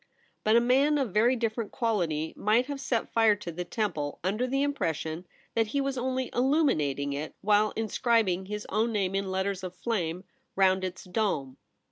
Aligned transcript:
But 0.43 0.55
a 0.55 0.59
man 0.61 0.97
of 0.97 1.13
very 1.13 1.35
different 1.35 1.71
quality 1.71 2.33
might 2.35 2.65
have 2.65 2.81
set 2.81 3.13
fire 3.13 3.35
to 3.35 3.51
the 3.51 3.63
temple 3.63 4.17
under 4.23 4.47
the 4.47 4.63
impression 4.63 5.27
that 5.53 5.67
he 5.67 5.79
was 5.79 5.95
only 5.95 6.31
illuminating 6.33 7.13
it 7.13 7.35
while 7.41 7.71
inscrib 7.75 8.27
ing 8.27 8.45
his 8.47 8.65
own 8.69 8.91
name 8.91 9.13
in 9.13 9.29
letters 9.29 9.63
of 9.63 9.75
flame 9.75 10.23
round 10.55 10.83
its 10.83 11.03
dome. 11.03 11.57